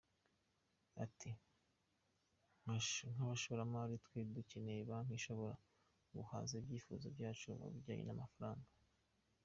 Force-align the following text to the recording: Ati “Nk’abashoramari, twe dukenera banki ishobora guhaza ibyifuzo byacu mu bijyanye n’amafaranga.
Ati 1.03 1.31
“Nk’abashoramari, 2.61 3.95
twe 4.05 4.19
dukenera 4.35 4.89
banki 4.89 5.13
ishobora 5.19 5.55
guhaza 6.17 6.53
ibyifuzo 6.61 7.05
byacu 7.15 7.47
mu 7.59 7.67
bijyanye 7.73 8.03
n’amafaranga. 8.05 8.69